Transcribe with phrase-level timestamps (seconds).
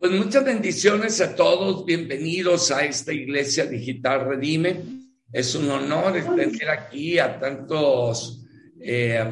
[0.00, 4.80] Pues muchas bendiciones a todos, bienvenidos a esta Iglesia Digital Redime.
[5.30, 8.42] Es un honor tener aquí a tantos
[8.80, 9.22] eh,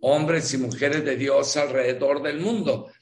[0.00, 2.92] hombres y mujeres de Dios alrededor del mundo.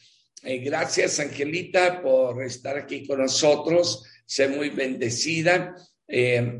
[0.42, 4.02] Eh, gracias, Angelita, por estar aquí con nosotros.
[4.24, 5.74] Sé muy bendecida.
[6.08, 6.58] Eh,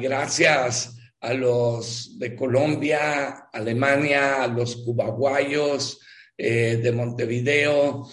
[0.00, 5.98] gracias a los de Colombia, Alemania, a los cubaguayos
[6.36, 8.08] de Montevideo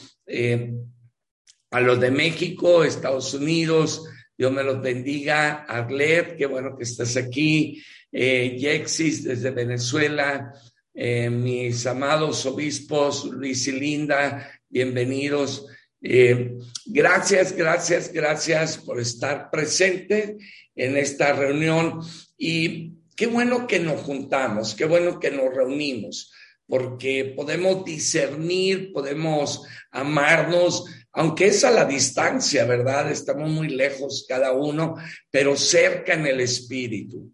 [1.75, 4.05] a los de México, Estados Unidos,
[4.37, 5.65] Dios me los bendiga.
[5.67, 7.83] Arlet, qué bueno que estás aquí.
[8.13, 10.53] Eh, Yexis desde Venezuela.
[10.93, 15.65] Eh, mis amados obispos, Luis y Linda, bienvenidos.
[16.01, 20.37] Eh, gracias, gracias, gracias por estar presente
[20.77, 21.99] en esta reunión.
[22.37, 26.31] Y qué bueno que nos juntamos, qué bueno que nos reunimos,
[26.67, 33.09] porque podemos discernir, podemos amarnos, aunque es a la distancia, ¿verdad?
[33.09, 34.95] Estamos muy lejos cada uno,
[35.31, 37.31] pero cerca en el espíritu.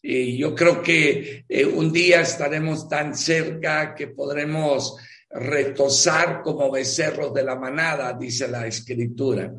[0.00, 4.96] Y yo creo que eh, un día estaremos tan cerca que podremos
[5.30, 9.52] retosar como becerros de la manada, dice la escritura.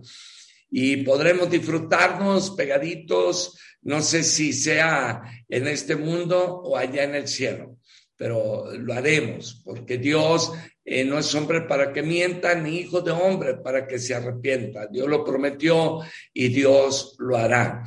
[0.72, 7.28] Y podremos disfrutarnos pegaditos, no sé si sea en este mundo o allá en el
[7.28, 7.75] cielo,
[8.18, 10.52] pero lo haremos, porque Dios
[10.84, 14.88] eh, no es hombre para que mienta, ni hijo de hombre para que se arrepienta.
[14.88, 16.00] Dios lo prometió
[16.34, 17.84] y Dios lo hará.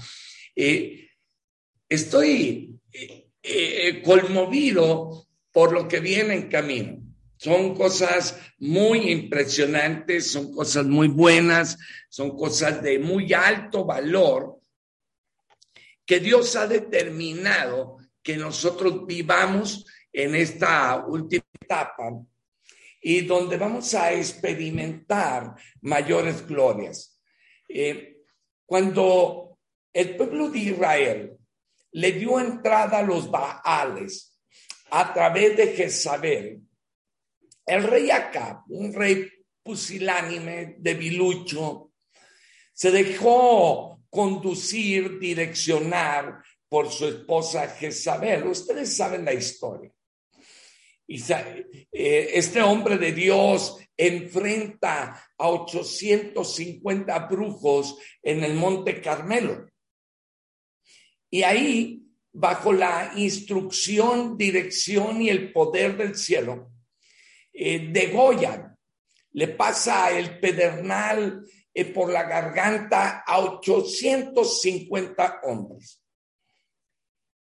[0.55, 1.09] Eh,
[1.89, 2.79] estoy
[3.43, 6.99] eh, conmovido por lo que viene en camino.
[7.37, 14.59] Son cosas muy impresionantes, son cosas muy buenas, son cosas de muy alto valor
[16.05, 19.87] que Dios ha determinado que nosotros vivamos
[20.19, 22.11] en esta última etapa
[23.01, 27.21] y donde vamos a experimentar mayores glorias.
[27.69, 28.17] Eh,
[28.67, 29.61] cuando
[29.93, 31.39] el pueblo de Israel
[31.93, 34.37] le dio entrada a los Baales
[34.91, 36.63] a través de Jezabel,
[37.65, 39.31] el rey Acab, un rey
[39.63, 41.93] pusilánime, debilucho,
[42.73, 48.49] se dejó conducir, direccionar por su esposa Jezabel.
[48.49, 49.93] Ustedes saben la historia.
[51.09, 59.71] Eh, este hombre de Dios enfrenta a 850 brujos en el Monte Carmelo.
[61.31, 62.03] Y ahí,
[62.33, 66.71] bajo la instrucción, dirección y el poder del cielo,
[67.53, 68.77] eh, degollan,
[69.33, 76.03] le pasa el pedernal eh, por la garganta a 850 hombres.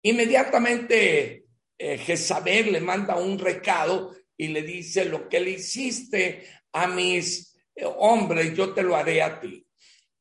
[0.02, 1.47] Inmediatamente
[1.78, 7.56] eh, Jezabel le manda un recado y le dice, lo que le hiciste a mis
[7.74, 9.64] eh, hombres, yo te lo haré a ti.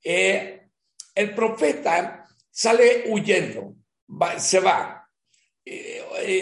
[0.03, 0.69] Eh,
[1.16, 3.75] el profeta sale huyendo,
[4.38, 5.09] se va.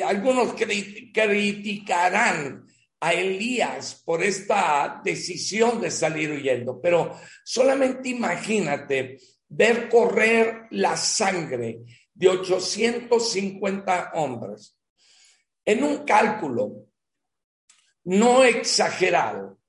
[0.06, 2.68] algunos criticarán
[3.00, 11.80] a Elías por esta decisión de salir huyendo, pero solamente imagínate ver correr la sangre
[12.14, 14.76] de 850 hombres
[15.66, 16.88] en un cálculo
[18.04, 19.60] no exagerado,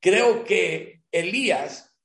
[0.00, 1.96] creo que Elías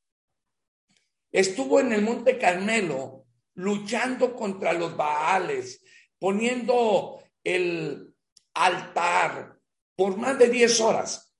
[1.32, 5.84] estuvo en el Monte Carmelo luchando contra los Baales,
[6.18, 8.16] poniendo el
[8.54, 9.60] altar
[9.96, 11.36] por más de 10 horas,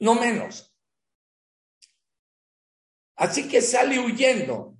[0.00, 0.74] no menos.
[3.16, 4.78] Así que sale huyendo,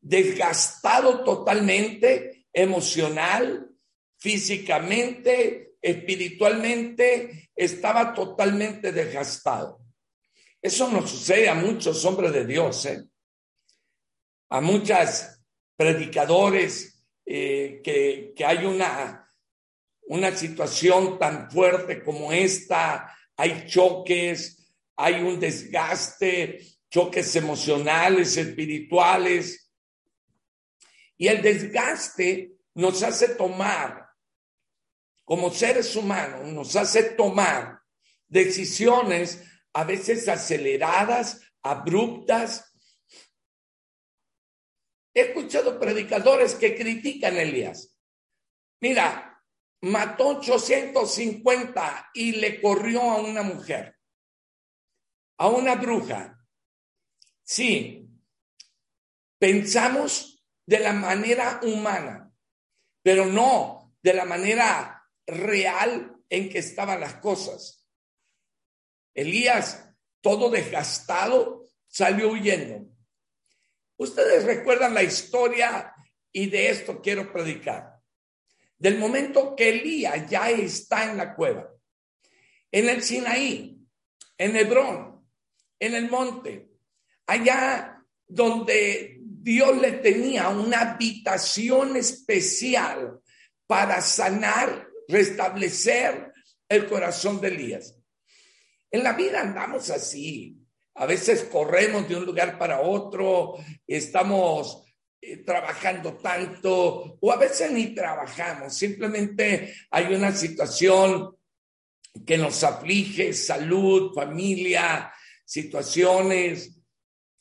[0.00, 3.70] desgastado totalmente, emocional,
[4.16, 9.80] físicamente, espiritualmente estaba totalmente desgastado.
[10.60, 13.04] Eso nos sucede a muchos hombres de Dios, ¿eh?
[14.48, 15.42] a muchas
[15.76, 19.28] predicadores eh, que, que, hay una,
[20.02, 29.72] una situación tan fuerte como esta, hay choques, hay un desgaste, choques emocionales, espirituales,
[31.16, 34.11] y el desgaste nos hace tomar
[35.32, 37.80] como seres humanos nos hace tomar
[38.28, 39.42] decisiones
[39.72, 42.70] a veces aceleradas, abruptas.
[45.14, 47.98] He escuchado predicadores que critican a Elías.
[48.82, 49.42] Mira,
[49.80, 53.96] mató 850 y le corrió a una mujer,
[55.38, 56.46] a una bruja.
[57.42, 58.06] Sí,
[59.38, 62.30] pensamos de la manera humana,
[63.02, 67.86] pero no de la manera real en que estaban las cosas.
[69.14, 69.88] Elías,
[70.20, 72.88] todo desgastado, salió huyendo.
[73.96, 75.94] Ustedes recuerdan la historia
[76.32, 78.00] y de esto quiero predicar.
[78.78, 81.70] Del momento que Elías ya está en la cueva,
[82.70, 83.78] en el Sinaí,
[84.38, 85.24] en Hebrón,
[85.78, 86.70] en el monte,
[87.26, 93.20] allá donde Dios le tenía una habitación especial
[93.66, 96.32] para sanar, restablecer
[96.68, 97.94] el corazón de Elías.
[98.90, 100.58] En la vida andamos así.
[100.94, 103.54] A veces corremos de un lugar para otro,
[103.86, 104.84] estamos
[105.20, 111.34] eh, trabajando tanto o a veces ni trabajamos, simplemente hay una situación
[112.26, 115.10] que nos aflige, salud, familia,
[115.44, 116.78] situaciones.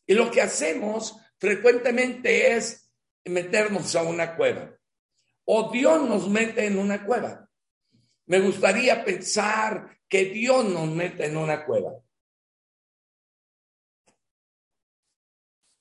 [0.08, 2.90] Y lo que hacemos frecuentemente es
[3.26, 4.74] meternos a una cueva.
[5.46, 7.51] O Dios nos mete en una cueva.
[8.26, 11.94] Me gustaría pensar que Dios nos mete en una cueva.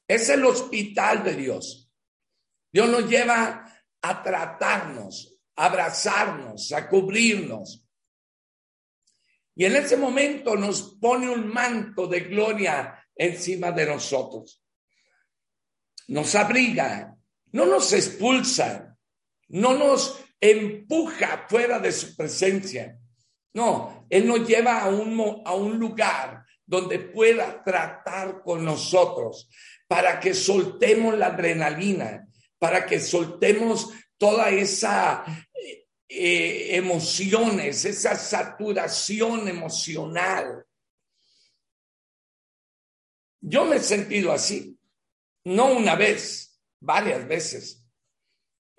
[0.06, 1.88] Es el hospital de Dios.
[2.72, 3.64] Dios nos lleva
[4.02, 7.87] a tratarnos, a abrazarnos, a cubrirnos.
[9.54, 14.64] Y en ese momento nos pone un manto de gloria encima de nosotros.
[16.08, 17.16] Nos abriga,
[17.52, 18.96] no nos expulsa,
[19.48, 22.98] no nos empuja fuera de su presencia.
[23.52, 29.50] No, Él nos lleva a un, a un lugar donde pueda tratar con nosotros
[29.88, 32.28] para que soltemos la adrenalina,
[32.58, 35.25] para que soltemos toda esa
[36.12, 40.66] eh, emociones, esa saturación emocional.
[43.40, 44.76] Yo me he sentido así,
[45.44, 47.80] no una vez, varias veces,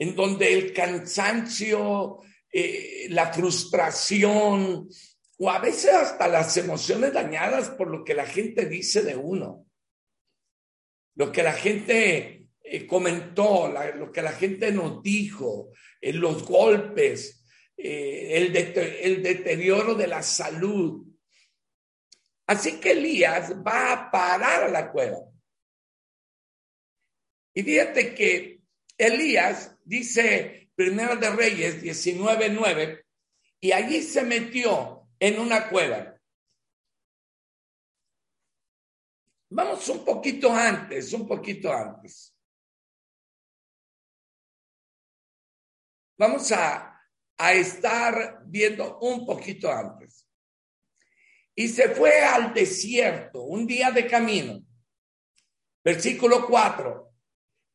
[0.02, 2.22] en donde el cansancio,
[2.52, 4.90] eh, la frustración
[5.38, 9.68] o a veces hasta las emociones dañadas por lo que la gente dice de uno,
[11.14, 15.70] lo que la gente eh, comentó, lo que la gente nos dijo,
[16.02, 17.46] eh, los golpes,
[17.78, 21.06] el, el deterioro de la salud.
[22.48, 25.20] Así que Elías va a parar a la cueva.
[27.54, 28.62] Y fíjate que
[28.98, 33.04] Elías dice Primero de Reyes 19:9
[33.60, 36.18] y allí se metió en una cueva.
[39.50, 42.34] Vamos un poquito antes, un poquito antes.
[46.18, 47.00] Vamos a,
[47.38, 50.26] a estar viendo un poquito antes.
[51.54, 54.64] Y se fue al desierto, un día de camino.
[55.84, 57.12] Versículo 4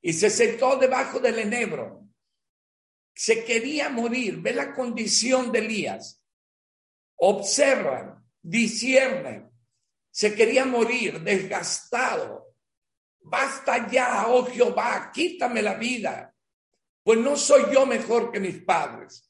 [0.06, 2.05] y se sentó debajo del enebro.
[3.16, 4.36] Se quería morir.
[4.42, 6.22] Ve la condición de Elías.
[7.16, 9.50] Observan, disciernen.
[10.10, 12.54] Se quería morir, desgastado.
[13.20, 16.32] Basta ya, oh Jehová, quítame la vida,
[17.02, 19.28] pues no soy yo mejor que mis padres.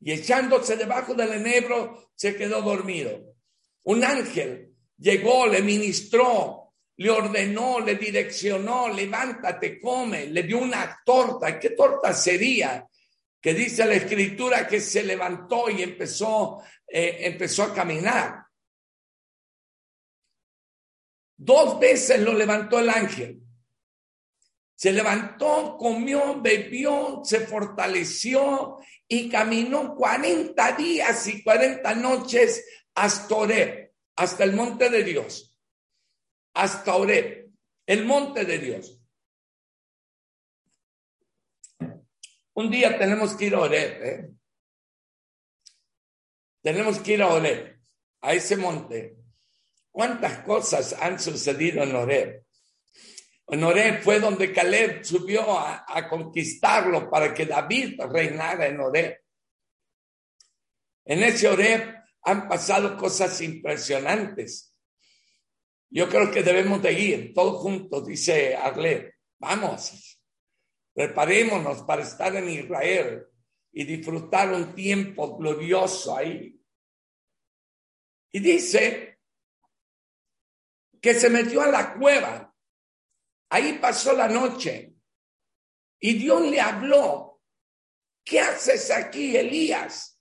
[0.00, 3.36] Y echándose debajo del enebro, se quedó dormido.
[3.82, 11.58] Un ángel llegó, le ministró, le ordenó, le direccionó, levántate, come, le dio una torta.
[11.58, 12.88] ¿Qué torta sería?
[13.40, 18.44] Que dice la escritura que se levantó y empezó, eh, empezó a caminar.
[21.36, 23.40] Dos veces lo levantó el ángel.
[24.74, 32.64] Se levantó, comió, bebió, se fortaleció y caminó 40 días y 40 noches
[32.94, 35.48] hasta Oreb, hasta el monte de Dios
[36.58, 37.52] hasta Oreb,
[37.86, 38.97] el monte de Dios.
[42.58, 44.30] Un día tenemos que ir a Oreb, ¿eh?
[46.60, 47.78] Tenemos que ir a Oreb,
[48.20, 49.16] a ese monte.
[49.92, 52.44] ¿Cuántas cosas han sucedido en Oreb?
[53.46, 59.20] En Oreb fue donde Caleb subió a, conquistarlo para que David reinara en Oreb.
[61.04, 64.74] En ese Oreb han pasado cosas impresionantes.
[65.90, 69.14] Yo creo que debemos de ir todos juntos, dice Arlet.
[69.38, 70.17] Vamos,
[70.98, 73.24] preparémonos para estar en Israel
[73.70, 76.60] y disfrutar un tiempo glorioso ahí.
[78.32, 79.20] Y dice
[81.00, 82.52] que se metió a la cueva.
[83.48, 84.96] Ahí pasó la noche.
[86.00, 87.42] Y Dios le habló.
[88.24, 90.17] ¿Qué haces aquí, Elías?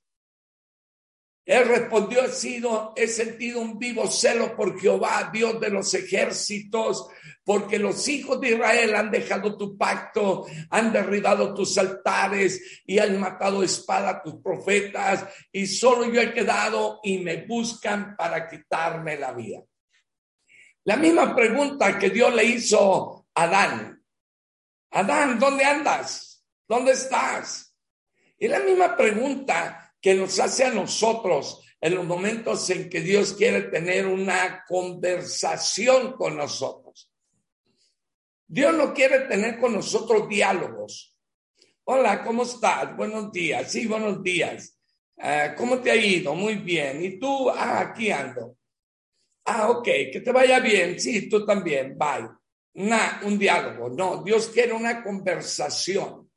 [1.47, 7.07] Él respondió, he sido, he sentido un vivo celo por Jehová, Dios de los ejércitos,
[7.45, 13.17] porque los hijos de Israel han dejado tu pacto, han derribado tus altares y han
[13.17, 19.17] matado espada a tus profetas, y solo yo he quedado y me buscan para quitarme
[19.17, 19.61] la vida.
[20.83, 24.03] La misma pregunta que Dios le hizo a Adán.
[24.91, 26.43] Adán, ¿dónde andas?
[26.67, 27.73] ¿Dónde estás?
[28.37, 33.33] Y la misma pregunta que nos hace a nosotros en los momentos en que Dios
[33.33, 37.11] quiere tener una conversación con nosotros.
[38.47, 41.13] Dios no quiere tener con nosotros diálogos.
[41.83, 42.95] Hola, ¿cómo estás?
[42.95, 43.69] Buenos días.
[43.69, 44.79] Sí, buenos días.
[45.17, 46.33] Ah, ¿Cómo te ha ido?
[46.33, 47.03] Muy bien.
[47.03, 47.49] ¿Y tú?
[47.49, 48.55] Ah, aquí ando.
[49.43, 50.97] Ah, ok, que te vaya bien.
[51.01, 51.97] Sí, tú también.
[51.97, 52.29] Bye.
[52.75, 53.89] Nah, un diálogo.
[53.89, 56.31] No, Dios quiere una conversación.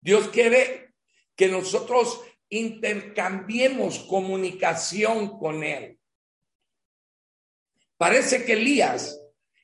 [0.00, 0.94] Dios quiere
[1.36, 5.98] que nosotros intercambiemos comunicación con Él.
[7.96, 9.20] Parece que Elías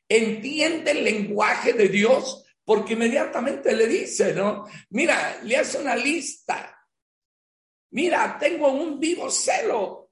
[0.09, 4.65] entiende el lenguaje de Dios porque inmediatamente le dice, ¿no?
[4.91, 6.77] Mira, le hace una lista.
[7.91, 10.11] Mira, tengo un vivo celo.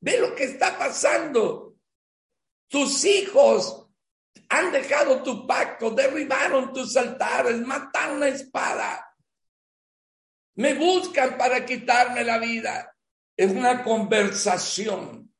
[0.00, 1.76] Ve lo que está pasando.
[2.68, 3.86] Tus hijos
[4.48, 9.05] han dejado tu pacto, derribaron tus altares, mataron la espada.
[10.56, 12.94] Me buscan para quitarme la vida.
[13.36, 15.32] Es una conversación.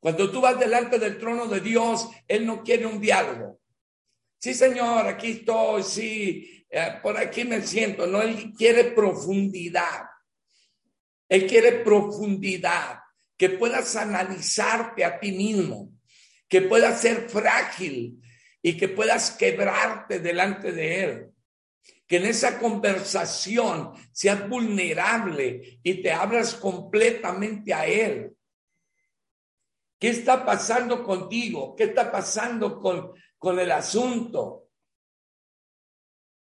[0.00, 3.60] Cuando tú vas delante del trono de Dios, Él no quiere un diálogo.
[4.38, 8.06] Sí, Señor, aquí estoy, sí, eh, por aquí me siento.
[8.06, 10.06] No, Él quiere profundidad.
[11.28, 13.00] Él quiere profundidad,
[13.36, 15.90] que puedas analizarte a ti mismo,
[16.48, 18.20] que puedas ser frágil
[18.62, 21.33] y que puedas quebrarte delante de Él
[22.06, 28.36] que en esa conversación seas vulnerable y te abras completamente a Él.
[29.98, 31.74] ¿Qué está pasando contigo?
[31.74, 34.68] ¿Qué está pasando con, con el asunto?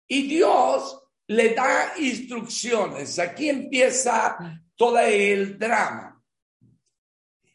[0.07, 3.17] Y Dios le da instrucciones.
[3.17, 6.21] Aquí empieza todo el drama.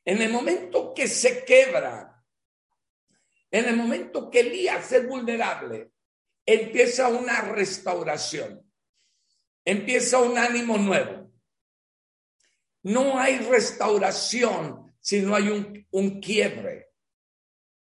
[0.04, 2.24] En el momento que se quebra,
[3.50, 5.92] en el momento que Elías es vulnerable,
[6.46, 8.62] empieza una restauración,
[9.64, 11.30] empieza un ánimo nuevo.
[12.82, 16.88] No hay restauración si no hay un, un quiebre.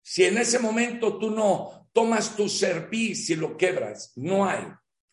[0.01, 4.65] Si en ese momento tú no tomas tu servicio y lo quebras, no hay.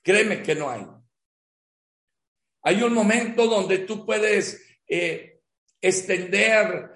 [0.02, 0.86] Créeme que no hay.
[2.62, 5.40] Hay un momento donde tú puedes eh,
[5.80, 6.92] extender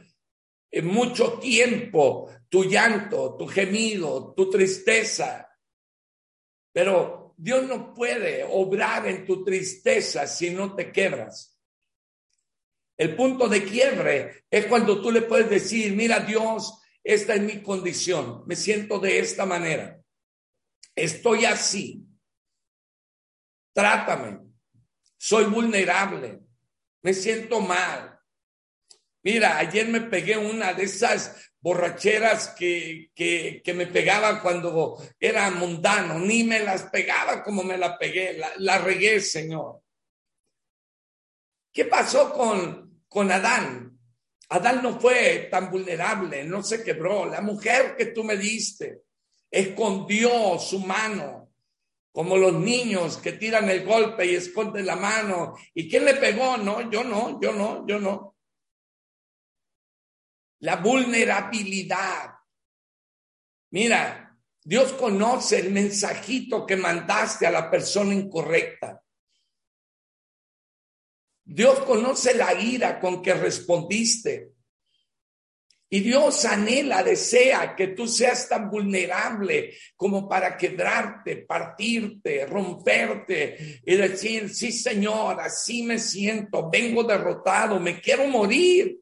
[0.71, 5.46] eh, mucho tiempo tu llanto, tu gemido, tu tristeza,
[6.77, 11.59] pero Dios no puede obrar en tu tristeza si no te quebras.
[12.99, 17.63] El punto de quiebre es cuando tú le puedes decir, mira Dios, esta es mi
[17.63, 19.99] condición, me siento de esta manera,
[20.95, 22.05] estoy así,
[23.73, 24.41] trátame,
[25.17, 26.43] soy vulnerable,
[27.01, 28.16] me siento mal.
[29.27, 36.21] Mira, ayer me pegué una de esas borracheras que, que, me pegaban cuando era mundano,
[36.21, 39.81] ni me las pegaba como me la pegué, la, regué, Señor.
[41.73, 43.99] ¿Qué pasó con, con Adán?
[44.51, 47.27] Adán no fue tan vulnerable, no se quebró.
[47.27, 49.01] La mujer que tú me diste
[49.51, 51.51] escondió su mano,
[52.13, 55.57] como los niños que tiran el golpe y esconden la mano.
[55.75, 56.57] ¿Y quién le pegó?
[56.57, 58.36] No, yo no, yo no, yo no
[60.61, 62.35] la vulnerabilidad.
[63.71, 69.03] Mira, Dios conoce el mensajito que mandaste a la persona incorrecta.
[71.45, 74.57] Dios conoce la ira con que respondiste.
[75.89, 83.95] Y Dios anhela, desea que tú seas tan vulnerable como para quebrarte, partirte, romperte y
[83.95, 89.01] decir, sí Señor, así me siento, vengo derrotado, me quiero morir.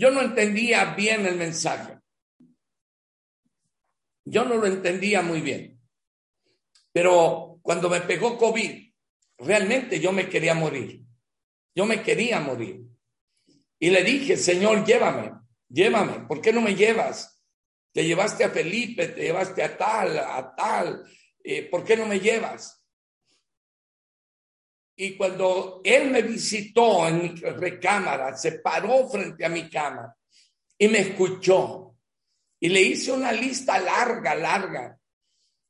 [0.00, 1.98] Yo no entendía bien el mensaje.
[4.24, 5.78] Yo no lo entendía muy bien.
[6.90, 8.94] Pero cuando me pegó COVID,
[9.36, 11.04] realmente yo me quería morir.
[11.74, 12.80] Yo me quería morir.
[13.78, 15.32] Y le dije, Señor, llévame,
[15.68, 16.26] llévame.
[16.26, 17.44] ¿Por qué no me llevas?
[17.92, 21.04] Te llevaste a Felipe, te llevaste a tal, a tal.
[21.44, 22.79] Eh, ¿Por qué no me llevas?
[25.02, 30.14] Y cuando él me visitó en mi recámara, se paró frente a mi cama
[30.76, 31.96] y me escuchó.
[32.60, 35.00] Y le hice una lista larga, larga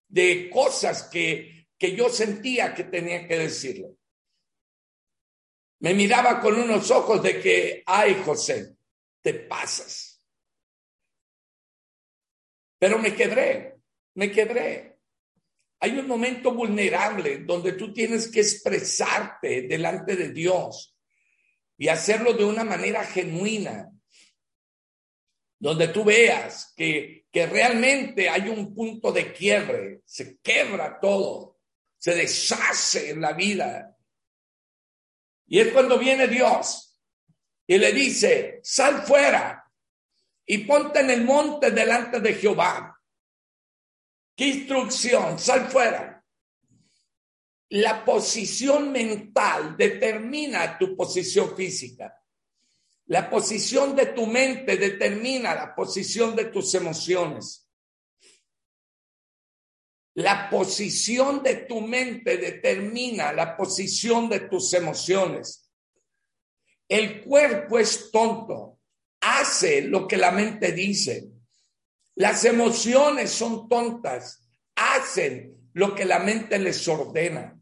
[0.08, 3.92] de cosas que, que yo sentía que tenía que decirle.
[5.78, 8.74] Me miraba con unos ojos de que, ay José,
[9.22, 10.26] te pasas.
[12.80, 13.76] Pero me quebré,
[14.14, 14.89] me quebré.
[15.80, 20.94] Hay un momento vulnerable donde tú tienes que expresarte delante de Dios.
[21.78, 23.90] y hacerlo de una manera genuina,
[25.58, 31.60] donde tú veas que, que realmente hay un punto de quiebre, se quebra todo,
[31.96, 33.96] se deshace en la vida.
[35.46, 37.00] Y es cuando viene Dios
[37.66, 39.64] y le dice, sal fuera
[40.44, 42.99] y ponte en el monte delante de Jehová.
[44.36, 45.38] ¿Qué instrucción?
[45.38, 46.24] Sal fuera.
[47.70, 52.16] La posición mental determina tu posición física.
[53.06, 57.68] La posición de tu mente determina la posición de tus emociones.
[60.14, 65.70] La posición de tu mente determina la posición de tus emociones.
[66.88, 68.80] El cuerpo es tonto,
[69.20, 71.29] hace lo que la mente dice.
[72.20, 77.58] Las emociones son tontas, hacen lo que la mente les ordena.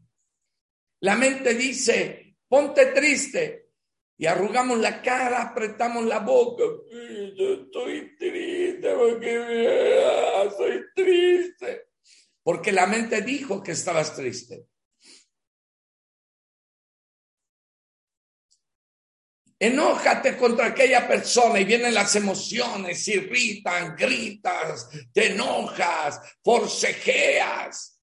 [0.99, 3.69] La mente dice, ponte triste,
[4.17, 6.65] y arrugamos la cara, apretamos la boca.
[7.37, 10.03] Yo estoy triste porque
[10.57, 11.85] soy triste.
[12.43, 14.65] Porque la mente dijo que estabas triste.
[19.61, 28.01] Enójate contra aquella persona y vienen las emociones, irritan, gritas, te enojas, forcejeas.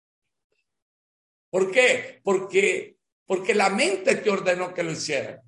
[1.49, 2.21] ¿Por qué?
[2.23, 5.43] Porque, porque la mente te ordenó que lo hiciera.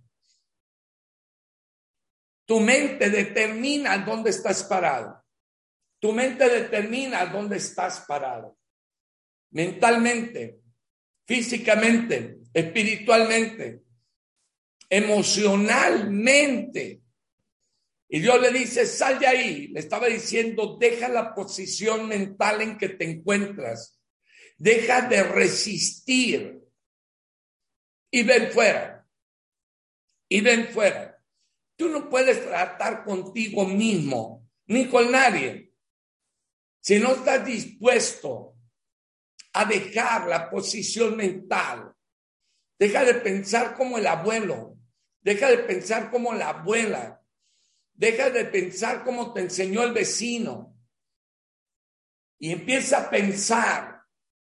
[2.46, 5.22] Tu mente determina dónde estás parado.
[6.00, 8.56] Tu mente determina dónde estás parado.
[9.50, 10.60] Mentalmente,
[11.26, 13.82] físicamente, espiritualmente,
[14.88, 17.02] emocionalmente.
[18.08, 19.68] Y Dios le dice, sal de ahí.
[19.68, 24.00] Le estaba diciendo, deja la posición mental en que te encuentras.
[24.56, 26.62] Deja de resistir.
[28.10, 29.06] Y ven fuera.
[30.28, 31.20] Y ven fuera.
[31.76, 35.66] Tú no puedes tratar contigo mismo ni con nadie
[36.80, 38.56] si no estás dispuesto
[39.52, 41.92] a dejar la posición mental.
[42.78, 44.77] Deja de pensar como el abuelo,
[45.20, 47.22] deja de pensar como la abuela,
[47.94, 50.76] deja de pensar como te enseñó el vecino
[52.38, 54.02] y empieza a pensar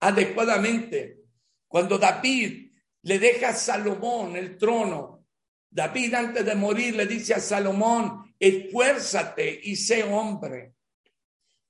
[0.00, 1.18] adecuadamente.
[1.66, 2.72] Cuando David
[3.02, 5.26] le deja a Salomón el trono,
[5.70, 10.74] David antes de morir le dice a Salomón, esfuérzate y sé hombre.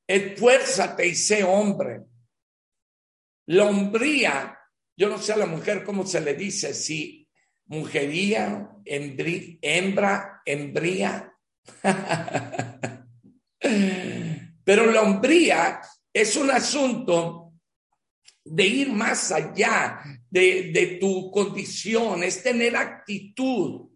[0.06, 2.02] Esfuérzate y sé hombre.
[3.46, 4.58] La hombría,
[4.96, 7.21] yo no sé a la mujer cómo se le dice, si
[7.66, 11.34] mujería, hembra, hembría.
[14.64, 15.80] Pero la hombría
[16.12, 17.52] es un asunto
[18.44, 23.92] de ir más allá de, de tu condición, es tener actitud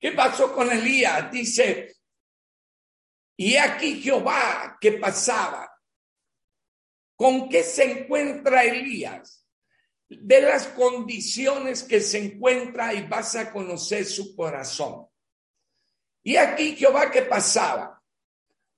[0.00, 1.30] ¿Qué pasó con Elías?
[1.32, 1.96] Dice,
[3.36, 5.68] y aquí Jehová que pasaba.
[7.16, 9.37] ¿Con qué se encuentra Elías?
[10.08, 15.06] De las condiciones que se encuentra y vas a conocer su corazón.
[16.22, 18.02] Y aquí Jehová que pasaba.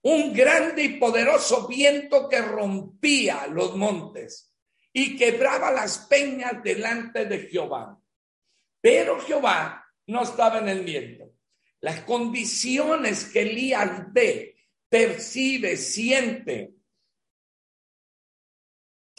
[0.03, 4.55] Un grande y poderoso viento que rompía los montes
[4.93, 7.99] y quebraba las peñas delante de Jehová.
[8.81, 11.33] Pero Jehová no estaba en el viento.
[11.81, 14.57] Las condiciones que Elías ve,
[14.89, 16.75] percibe, siente,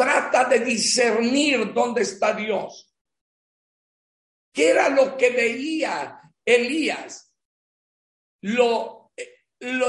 [0.02, 2.92] trata de discernir dónde está Dios.
[4.52, 7.32] ¿Qué era lo que veía Elías?
[8.42, 9.12] Lo,
[9.60, 9.88] lo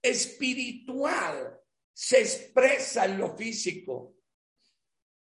[0.00, 1.58] espiritual
[1.92, 4.14] se expresa en lo físico.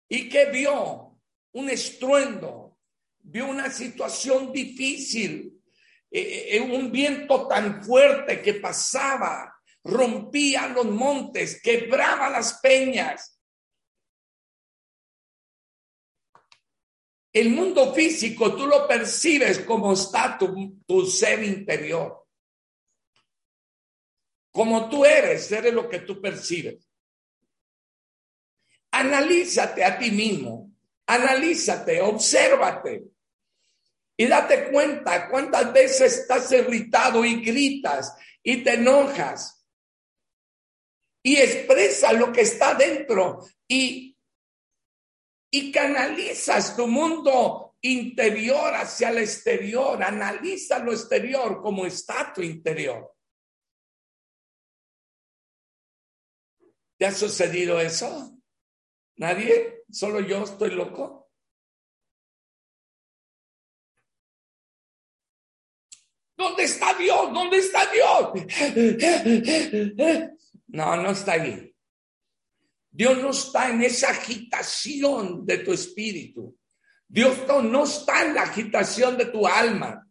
[0.09, 1.19] ¿Y qué vio?
[1.51, 2.79] Un estruendo,
[3.19, 5.61] vio una situación difícil,
[6.09, 13.38] eh, eh, un viento tan fuerte que pasaba, rompía los montes, quebraba las peñas.
[17.31, 22.25] El mundo físico tú lo percibes como está tu, ser interior.
[24.51, 26.87] Como tú eres, eres lo que tú percibes.
[28.91, 30.71] Analízate a ti mismo,
[31.05, 33.03] analízate, obsérvate.
[34.17, 39.63] Y date cuenta cuántas veces estás irritado y gritas y te enojas.
[41.21, 44.18] Y expresa lo que está dentro y,
[45.51, 50.01] y canalizas tu mundo interior hacia el exterior.
[50.03, 53.13] Analiza lo exterior como está tu interior.
[56.97, 58.37] ¿Te ha sucedido eso?
[59.17, 59.83] ¿Nadie?
[59.89, 61.29] ¿Solo yo estoy loco?
[66.37, 67.33] ¿Dónde está Dios?
[67.33, 68.31] ¿Dónde está Dios?
[70.67, 71.68] No, no está ahí.
[72.99, 76.59] Dios no está en esa agitación de tu espíritu.
[77.07, 80.05] Dios no está en la agitación de tu alma.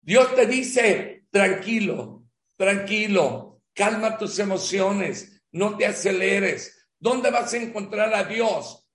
[0.00, 2.22] Dios te dice, tranquilo,
[2.56, 6.88] tranquilo, calma tus emociones, no te aceleres.
[7.00, 8.88] ¿Dónde vas a encontrar a Dios?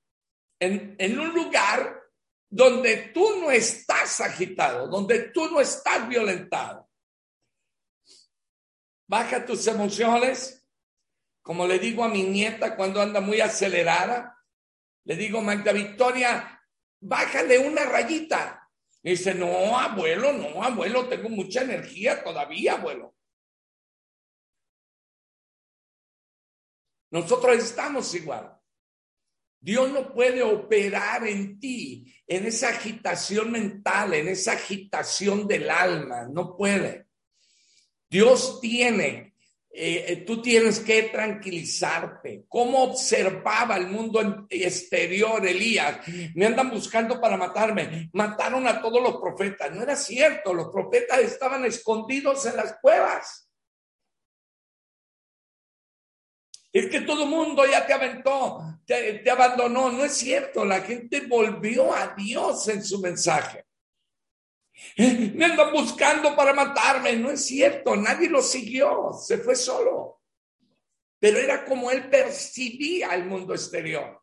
[0.61, 2.03] En, un lugar
[2.49, 6.89] donde tú no estás agitado, donde tú no estás violentado.
[9.09, 10.62] Baja tus emociones,
[11.43, 14.39] como le digo a mi nieta cuando anda muy acelerada,
[15.03, 16.61] le digo, Magda Victoria,
[17.01, 18.71] bájale una rayita.
[19.03, 23.13] Y dice, no, abuelo, no, abuelo, tengo mucha energía todavía, abuelo.
[27.11, 28.57] Nosotros estamos igual.
[29.59, 36.25] Dios no puede operar en ti, en esa agitación mental, en esa agitación del alma,
[36.25, 37.07] no puede.
[38.09, 39.32] Dios tiene
[39.75, 42.45] eh, eh, tú tienes que tranquilizarte.
[42.47, 45.97] ¿Cómo observaba el mundo exterior Elías?
[46.35, 48.11] Me andan buscando para matarme.
[48.13, 49.71] Mataron a todos los profetas.
[49.71, 53.49] No era cierto, los profetas estaban escondidos en las cuevas.
[56.71, 59.91] Es que todo el mundo ya te aventó, te abandonó.
[59.91, 63.65] No es cierto, la gente volvió a Dios en su mensaje.
[64.97, 67.15] Me andan buscando para matarme.
[67.15, 70.21] No es cierto, nadie lo siguió, se fue solo.
[71.19, 74.21] Pero era como él percibía el mundo exterior.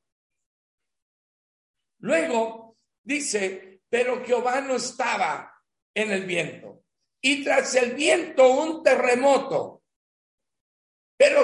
[2.00, 5.52] Luego dice, pero Jehová no estaba
[5.94, 6.84] en el viento.
[7.22, 9.79] Y tras el viento un terremoto.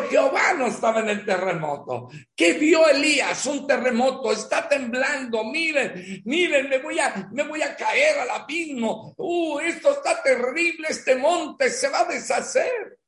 [0.09, 2.09] Jehová no estaba en el terremoto.
[2.35, 3.47] ¿Qué vio Elías?
[3.47, 5.45] Un terremoto, está temblando.
[5.45, 9.15] Miren, miren, me voy a, me voy a caer al abismo.
[9.17, 12.99] Uh, esto está terrible, este monte se va a deshacer.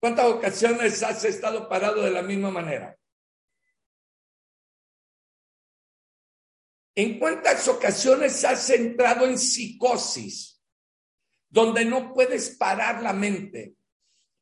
[0.00, 2.96] ¿Cuántas ocasiones has estado parado de la misma manera?
[6.94, 10.60] ¿En cuántas ocasiones has entrado en psicosis
[11.48, 13.76] donde no puedes parar la mente?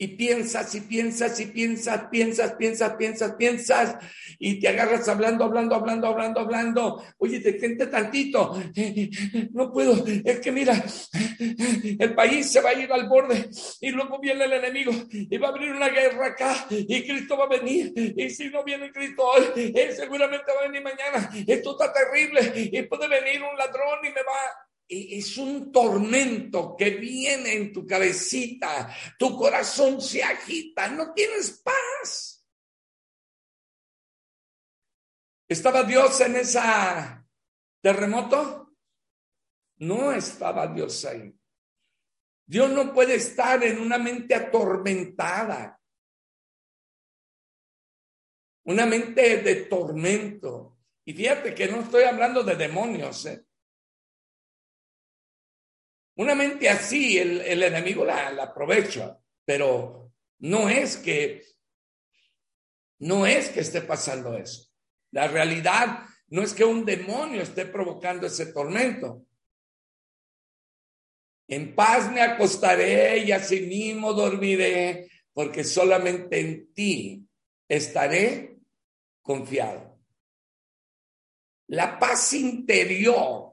[0.02, 3.96] Y piensas y piensas y piensas, piensas, piensas, piensas, piensas,
[4.38, 7.04] y te agarras hablando, hablando, hablando, hablando, hablando.
[7.18, 8.58] Oye, detente tantito.
[9.52, 10.04] No puedo.
[10.24, 10.72] Es que mira,
[11.98, 15.48] el país se va a ir al borde y luego viene el enemigo y va
[15.48, 17.92] a abrir una guerra acá y Cristo va a venir.
[18.16, 21.30] Y si no viene Cristo hoy, él seguramente va a venir mañana.
[21.46, 26.90] Esto está terrible y puede venir un ladrón y me va es un tormento que
[26.90, 32.44] viene en tu cabecita, tu corazón se agita, no tienes paz.
[35.48, 37.24] ¿Estaba Dios en esa
[37.80, 38.74] terremoto?
[39.78, 41.32] No estaba Dios ahí.
[42.46, 45.80] Dios no puede estar en una mente atormentada,
[48.64, 50.78] una mente de tormento.
[51.04, 53.46] Y fíjate que no estoy hablando de demonios, ¿eh?
[56.20, 61.42] Una mente así, el, enemigo la, aprovecha, pero no es que,
[62.98, 64.70] no es que esté pasando eso.
[65.12, 69.24] La realidad no es que un demonio esté provocando ese tormento.
[71.48, 77.26] En paz me acostaré y así mismo dormiré, porque solamente en ti
[77.66, 78.58] estaré
[79.22, 79.98] confiado.
[81.68, 83.49] La paz interior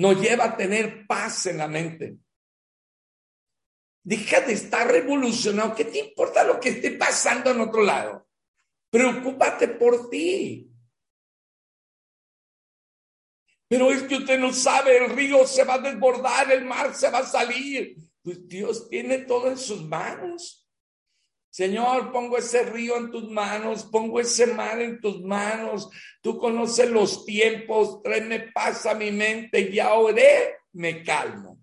[0.00, 2.16] nos lleva a tener paz en la mente.
[4.02, 5.74] Deja de estar revolucionado.
[5.74, 8.26] ¿Qué te importa lo que esté pasando en otro lado?
[8.90, 10.66] Preocúpate por ti.
[13.68, 17.10] Pero es que usted no sabe, el río se va a desbordar, el mar se
[17.10, 17.96] va a salir.
[18.22, 20.59] Pues Dios tiene todo en sus manos.
[21.50, 25.90] Señor, pongo ese río en tus manos, pongo ese mar en tus manos.
[26.22, 31.58] Tú conoces los tiempos, tráeme paz a mi mente y ya oré, me calmo.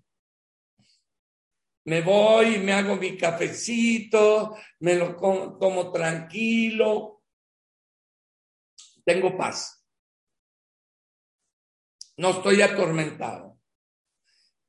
[1.85, 7.23] Me voy, me hago mi cafecito, me lo como, tranquilo.
[9.05, 9.81] Tengo paz.
[12.17, 13.57] No estoy atormentado.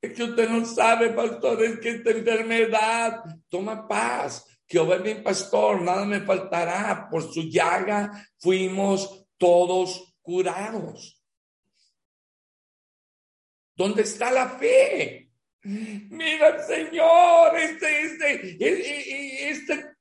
[0.01, 4.45] Es que usted no sabe, pastor, es que esta enfermedad toma paz.
[4.69, 7.07] Jehová es mi pastor, nada me faltará.
[7.09, 11.19] Por su llaga fuimos todos curados.
[13.75, 15.31] ¿Dónde está la fe?
[15.63, 19.95] Mira, Señor, este, este, e, e, este,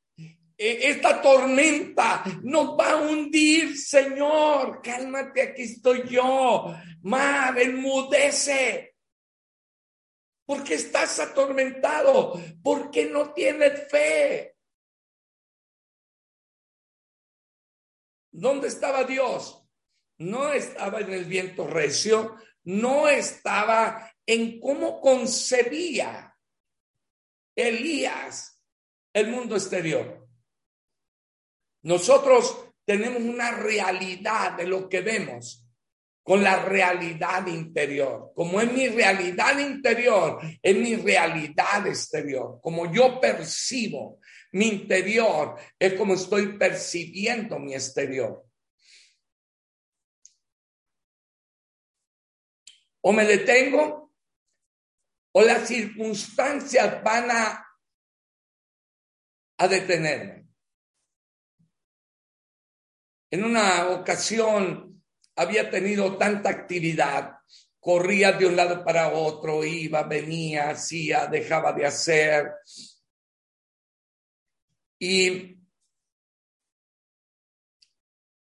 [0.57, 4.83] e, esta tormenta nos va a hundir, Señor.
[4.83, 6.75] Cálmate, aquí estoy yo.
[7.03, 8.97] Mar, enmudece.
[10.45, 12.39] ¿Por qué estás atormentado?
[12.63, 14.58] ¿Por qué no tienes fe?
[18.39, 19.69] ¿Dónde estaba Dios?
[20.19, 26.37] No estaba en el viento recio, no estaba en cómo concebía
[27.57, 28.63] Elías
[29.13, 30.29] el mundo exterior.
[31.83, 35.67] Nosotros tenemos una realidad de lo que vemos
[36.23, 38.31] con la realidad interior.
[38.37, 42.61] Como es mi realidad interior, es mi realidad exterior.
[42.63, 44.21] Como yo percibo
[44.53, 48.45] mi interior, es como estoy percibiendo mi exterior.
[53.01, 54.13] O me detengo
[55.33, 57.67] o las circunstancias van a,
[59.59, 60.49] a detenerme.
[63.31, 65.05] En una ocasión
[65.37, 67.39] había tenido tanta actividad,
[67.79, 72.53] corría de un lado para otro, iba, venía, hacía, dejaba de hacer.
[74.99, 75.61] Y,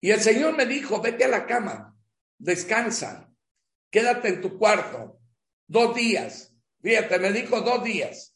[0.01, 1.95] y el Señor me dijo, vete a la cama,
[2.37, 3.31] descansa,
[3.91, 5.19] quédate en tu cuarto,
[5.67, 6.55] dos días.
[6.81, 8.35] Fíjate, me dijo dos días.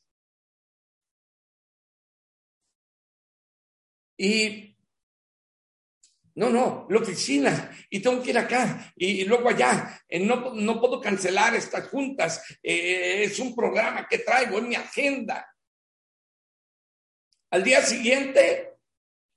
[4.17, 4.73] Y
[6.35, 10.01] no, no, la oficina y tengo que ir acá y, luego allá.
[10.07, 12.43] Eh, no, no, puedo cancelar estas juntas.
[12.61, 15.52] Eh, es un programa que traigo en mi agenda.
[17.53, 18.79] Al día siguiente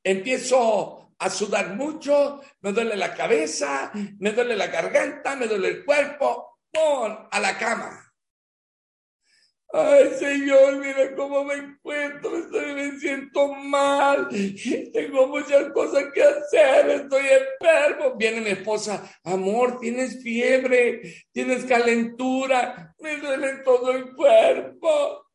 [0.03, 5.85] empiezo a sudar mucho, me duele la cabeza, me duele la garganta, me duele el
[5.85, 6.61] cuerpo.
[6.73, 7.29] ¡Pon!
[7.31, 8.11] A la cama.
[9.71, 14.29] Ay, Señor, mira cómo me encuentro, estoy, me siento mal,
[14.95, 18.15] tengo muchas cosas que hacer, estoy enfermo.
[18.17, 25.26] Viene mi esposa, amor, tienes fiebre, tienes calentura, me duele todo el cuerpo.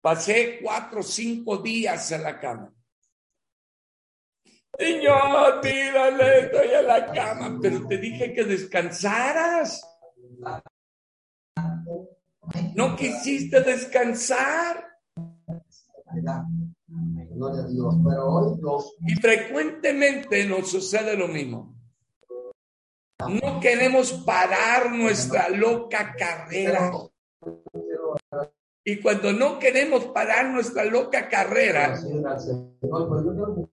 [0.00, 2.72] Pasé cuatro o cinco días en la cama.
[4.78, 9.82] Señor, tírale, estoy en la cama, pero te dije que descansaras.
[12.74, 14.86] No quisiste descansar.
[19.06, 21.74] Y frecuentemente nos sucede lo mismo.
[23.18, 26.92] No queremos parar nuestra loca carrera.
[28.88, 31.94] Y cuando no queremos parar nuestra loca carrera,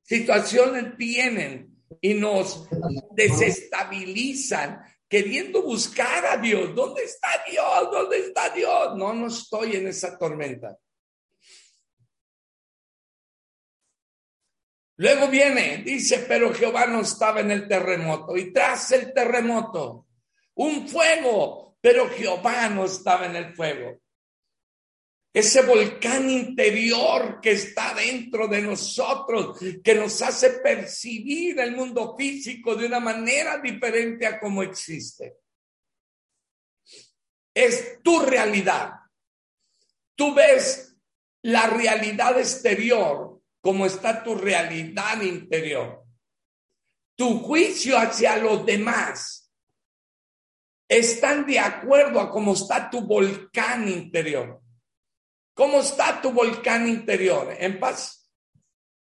[0.04, 2.68] situaciones vienen y nos
[3.12, 6.76] desestabilizan queriendo buscar a Dios.
[6.76, 7.92] ¿Dónde está Dios?
[7.94, 8.98] ¿Dónde está Dios?
[8.98, 10.78] No, no estoy en esa tormenta.
[14.98, 18.36] Luego viene, dice, pero Jehová no estaba en el terremoto.
[18.36, 20.08] Y tras el terremoto,
[20.56, 24.02] un fuego, pero Jehová no estaba en el fuego
[25.36, 32.74] ese volcán interior que está dentro de nosotros, que nos hace percibir el mundo físico
[32.74, 35.40] de una manera diferente a como existe.
[37.54, 38.94] Es tu realidad.
[40.16, 40.96] Tú ves
[41.42, 46.06] la realidad exterior como está tu realidad interior.
[47.18, 49.52] Tu juicio hacia los demás
[50.88, 54.62] están de acuerdo a cómo está tu volcán interior.
[55.56, 57.56] ¿Cómo está tu volcán interior?
[57.58, 58.30] ¿En paz?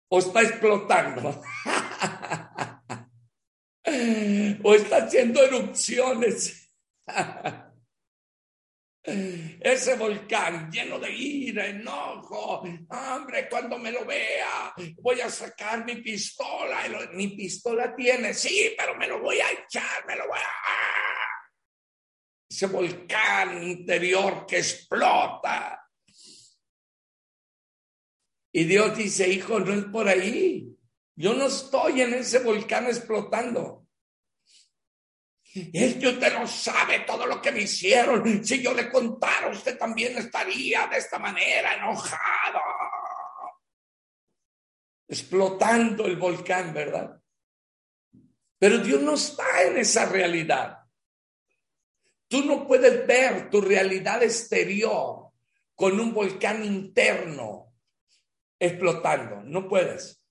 [0.08, 1.28] ¿O está explotando?
[4.64, 6.72] ¿O está haciendo erupciones?
[9.04, 15.96] Ese volcán lleno de ira, enojo, hambre, cuando me lo vea, voy a sacar mi
[15.96, 17.08] pistola.
[17.12, 20.50] Mi pistola tiene, sí, pero me lo voy a echar, me lo voy a...
[22.50, 25.87] Ese volcán interior que explota.
[28.52, 30.74] Y Dios dice, hijo, no es por ahí.
[31.14, 33.86] Yo no estoy en ese volcán explotando.
[35.72, 38.44] Es que usted no sabe todo lo que me hicieron.
[38.44, 42.60] Si yo le contara, usted también estaría de esta manera enojado.
[45.08, 47.20] Explotando el volcán, ¿verdad?
[48.58, 50.78] Pero Dios no está en esa realidad.
[52.28, 55.30] Tú no puedes ver tu realidad exterior
[55.74, 57.67] con un volcán interno
[58.58, 60.22] explotando, no puedes.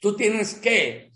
[0.00, 1.12] Tú tienes que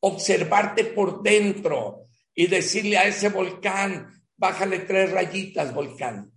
[0.00, 6.32] observarte por dentro y decirle a ese volcán, bájale tres rayitas, volcán.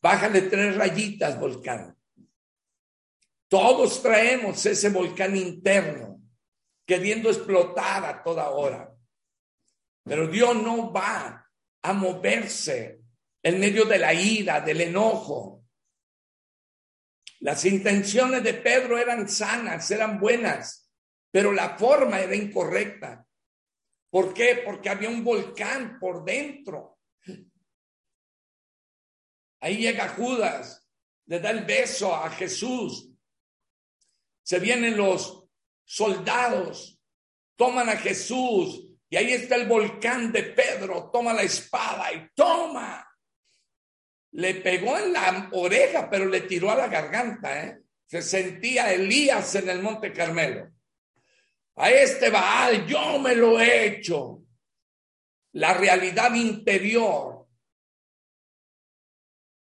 [0.00, 1.96] Bájale tres rayitas, volcán.
[3.48, 6.20] Todos traemos ese volcán interno
[6.86, 8.92] queriendo explotar a toda hora.
[10.04, 11.48] Pero Dios no va
[11.82, 13.00] a moverse
[13.42, 15.61] en medio de la ira, del enojo.
[17.42, 20.88] Las intenciones de Pedro eran sanas, eran buenas,
[21.28, 23.26] pero la forma era incorrecta.
[24.10, 24.62] ¿Por qué?
[24.64, 27.00] Porque había un volcán por dentro.
[29.60, 30.88] Ahí llega Judas,
[31.26, 33.10] le da el beso a Jesús.
[34.44, 35.44] Se vienen los
[35.84, 37.00] soldados,
[37.56, 43.11] toman a Jesús y ahí está el volcán de Pedro, toma la espada y toma.
[44.32, 47.64] Le pegó en la oreja, pero le tiró a la garganta.
[47.64, 47.82] ¿eh?
[48.06, 50.70] Se sentía Elías en el Monte Carmelo.
[51.76, 54.42] A este Baal yo me lo he hecho.
[55.52, 57.46] La realidad interior.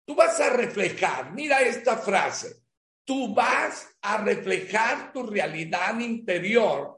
[0.06, 2.62] Tú vas a reflejar, mira esta frase,
[3.03, 6.97] tú vas a reflejar tu realidad interior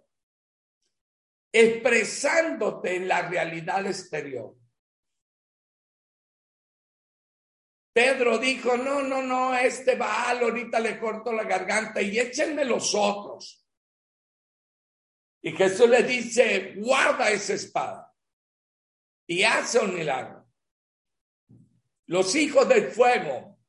[1.51, 4.55] expresándote en la realidad exterior.
[7.99, 12.95] Pedro dijo, no, no, no, este Baal ahorita le corto la garganta y échenme los
[12.95, 13.67] otros.
[15.41, 18.15] Y Jesús le dice, guarda esa espada.
[19.27, 20.47] Y hace un milagro.
[22.05, 23.59] Los hijos del fuego,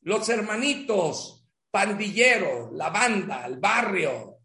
[0.00, 4.38] los hermanitos, pandilleros, la banda, el barrio,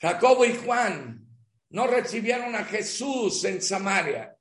[0.00, 1.22] Jacobo y Juan,
[1.68, 4.31] no recibieron a Jesús en Samaria.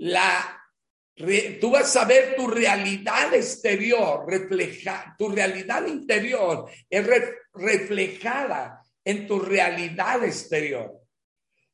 [0.00, 0.58] La,
[1.60, 7.06] tú vas a ver tu realidad exterior, refleja, tu realidad interior es
[7.52, 11.00] reflejada en tu realidad exterior.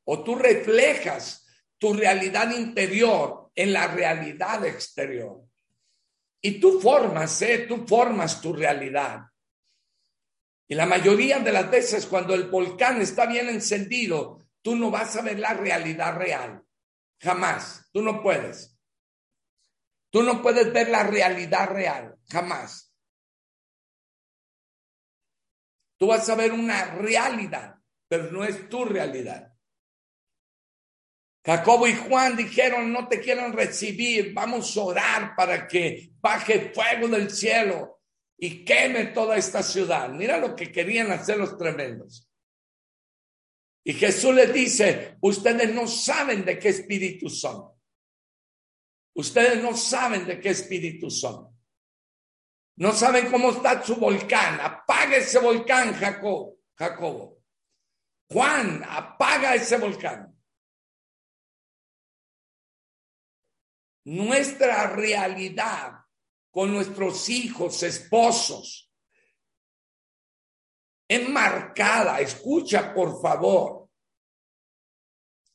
[0.05, 1.45] O tú reflejas
[1.77, 5.43] tu realidad interior en la realidad exterior.
[6.41, 7.65] Y tú formas, ¿eh?
[7.67, 9.21] tú formas tu realidad.
[10.67, 15.15] Y la mayoría de las veces cuando el volcán está bien encendido, tú no vas
[15.15, 16.61] a ver la realidad real.
[17.19, 17.89] Jamás.
[17.91, 18.77] Tú no puedes.
[20.11, 22.15] Tú no puedes ver la realidad real.
[22.29, 22.93] Jamás.
[25.97, 27.75] Tú vas a ver una realidad,
[28.07, 29.53] pero no es tu realidad.
[31.43, 37.07] Jacobo y Juan dijeron, no te quieren recibir, vamos a orar para que baje fuego
[37.07, 38.01] del cielo
[38.37, 40.09] y queme toda esta ciudad.
[40.09, 42.26] Mira lo que querían hacer los tremendos.
[43.87, 47.71] Y Jesús les dice, ustedes no saben de qué espíritu son.
[49.15, 51.57] Ustedes no saben de qué espíritu son.
[52.75, 54.59] No saben cómo está su volcán.
[54.59, 57.41] Apaga ese volcán, Jacob, Jacobo.
[58.29, 60.37] Juan, apaga ese volcán.
[64.03, 65.93] Nuestra realidad
[66.51, 68.86] con nuestros hijos, esposos.
[71.09, 73.89] Enmarcada, escucha por favor,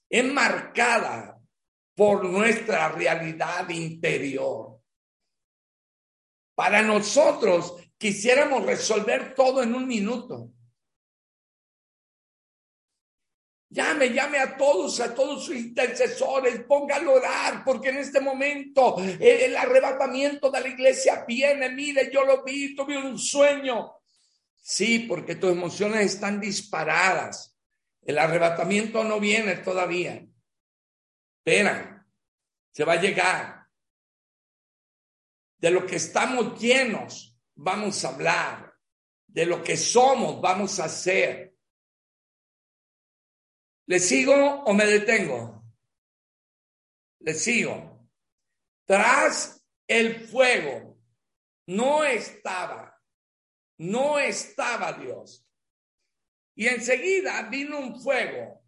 [0.08, 1.38] enmarcada
[1.94, 4.80] por nuestra realidad interior.
[6.54, 10.50] Para nosotros quisiéramos resolver todo en un minuto.
[13.70, 18.96] Llame, llame a todos, a todos sus intercesores, póngalo a orar, porque en este momento
[18.98, 21.70] el, arrebatamiento de la iglesia viene.
[21.70, 24.01] Mire, yo lo vi, tuve un sueño.
[24.62, 27.58] Sí, porque tus emociones están disparadas.
[28.00, 30.26] El arrebatamiento no viene todavía.
[31.38, 32.06] Espera,
[32.70, 33.66] se va a llegar.
[35.58, 38.72] De lo que estamos llenos, vamos a hablar.
[39.26, 41.52] De lo que somos, vamos a hacer
[43.86, 45.64] ¿Le sigo o me detengo?
[47.20, 48.08] Le sigo.
[48.86, 50.98] Tras el fuego
[51.66, 52.91] no estaba,
[53.78, 55.46] no estaba Dios.
[56.54, 58.62] Y enseguida vino un fuego,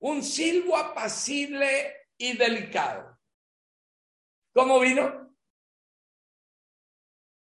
[0.00, 3.18] un silbo apacible y delicado.
[4.52, 5.36] ¿Cómo vino?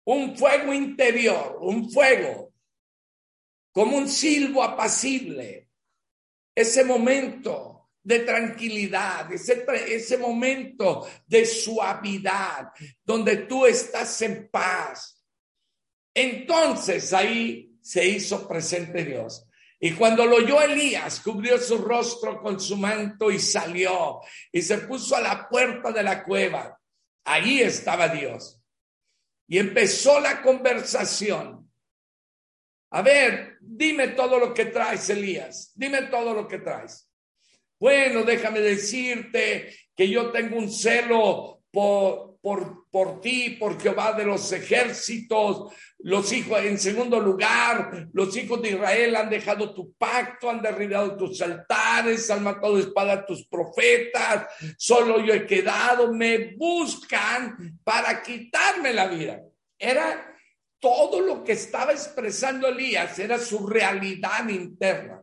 [0.06, 2.54] Un fuego interior, un fuego,
[3.72, 5.70] como un silbo apacible,
[6.56, 12.72] ese momento de tranquilidad, ese, ese momento de suavidad,
[13.04, 15.17] donde tú estás en paz.
[16.20, 19.48] Entonces ahí se hizo presente Dios.
[19.80, 24.80] Y cuando lo oyó Elías, cubrió su rostro con su manto y salió y se
[24.80, 26.76] puso a la puerta de la cueva.
[27.24, 28.60] Ahí estaba Dios.
[29.48, 31.72] Y empezó la conversación.
[32.90, 35.72] A ver, dime todo lo que traes, Elías.
[35.76, 37.08] Dime todo lo que traes.
[37.80, 44.24] Bueno, déjame decirte que yo tengo un celo por, por, por ti, por Jehová de
[44.24, 45.74] los ejércitos.
[46.00, 51.18] Los hijos, en segundo lugar, los hijos de Israel han dejado tu pacto, han derribado
[51.18, 54.48] tus altares, han matado de espada a tus profetas.
[54.78, 59.42] Solo yo he quedado, me buscan para quitarme la vida.
[59.78, 60.34] Era
[60.80, 65.22] todo lo que estaba expresando Elías, era su realidad interna.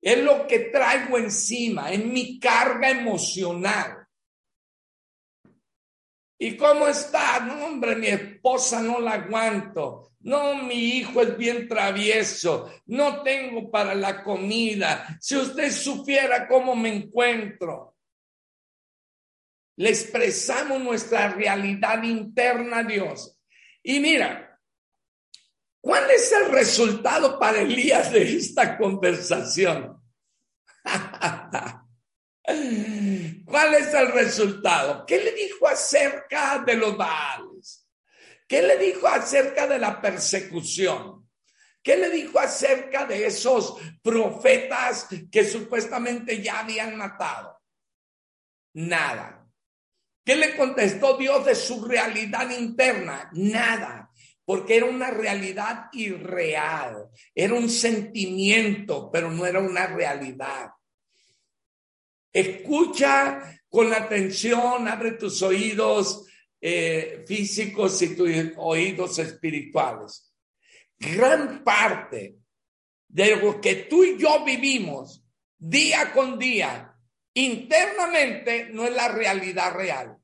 [0.00, 3.97] Es lo que traigo encima, en mi carga emocional.
[6.40, 7.40] ¿Y cómo está?
[7.40, 10.12] No, hombre, mi esposa no la aguanto.
[10.20, 12.72] No, mi hijo es bien travieso.
[12.86, 15.18] No tengo para la comida.
[15.20, 17.96] Si usted supiera cómo me encuentro.
[19.76, 23.36] Le expresamos nuestra realidad interna a Dios.
[23.82, 24.60] Y mira,
[25.80, 30.00] ¿cuál es el resultado para Elías de esta conversación?
[33.44, 35.04] ¿Cuál es el resultado?
[35.06, 37.86] ¿Qué le dijo acerca de los Baales?
[38.46, 41.28] ¿Qué le dijo acerca de la persecución?
[41.82, 47.60] ¿Qué le dijo acerca de esos profetas que supuestamente ya habían matado?
[48.74, 49.46] Nada.
[50.24, 53.30] ¿Qué le contestó Dios de su realidad interna?
[53.32, 54.10] Nada,
[54.44, 60.70] porque era una realidad irreal, era un sentimiento, pero no era una realidad.
[62.32, 66.26] Escucha con atención, abre tus oídos
[66.60, 70.32] eh, físicos y tus oídos espirituales.
[70.98, 72.36] Gran parte
[73.08, 75.24] de lo que tú y yo vivimos
[75.56, 76.94] día con día
[77.34, 80.16] internamente no es la realidad real.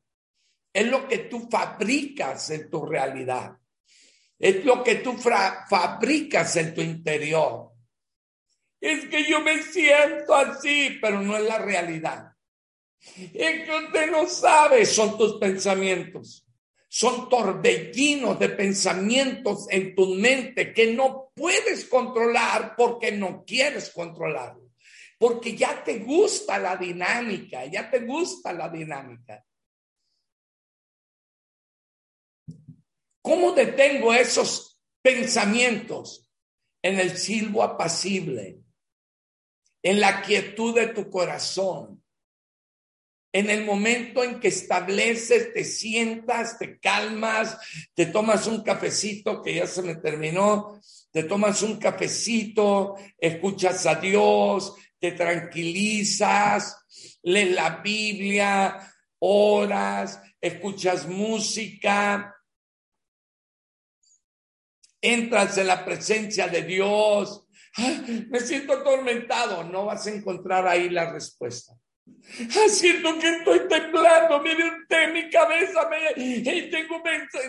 [0.72, 3.56] Es lo que tú fabricas en tu realidad.
[4.38, 7.73] Es lo que tú fabricas en tu interior.
[8.84, 12.34] Es que yo me siento así, pero no es la realidad.
[13.32, 16.46] Es que usted no sabe, son tus pensamientos.
[16.86, 24.70] Son torbellinos de pensamientos en tu mente que no puedes controlar porque no quieres controlarlo.
[25.18, 29.42] Porque ya te gusta la dinámica, ya te gusta la dinámica.
[33.22, 36.30] ¿Cómo detengo esos pensamientos?
[36.82, 38.63] En el silbo apacible,
[39.84, 42.02] en la quietud de tu corazón,
[43.30, 47.58] en el momento en que estableces, te sientas, te calmas,
[47.92, 50.80] te tomas un cafecito que ya se me terminó,
[51.10, 56.76] te tomas un cafecito, escuchas a Dios, te tranquilizas,
[57.22, 62.34] lees la Biblia, oras, escuchas música,
[65.02, 67.43] entras en la presencia de Dios.
[68.28, 69.64] Me siento atormentado.
[69.64, 71.74] No vas a encontrar ahí la respuesta.
[72.68, 77.02] siento que estoy temblando, mire usted mi cabeza, me, tengo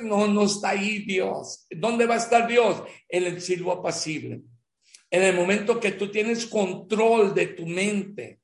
[0.04, 1.68] No, no está ahí Dios.
[1.70, 2.84] ¿Dónde va a estar Dios?
[3.08, 4.42] En el silbo apacible.
[5.10, 8.40] En el momento que tú tienes control de tu mente.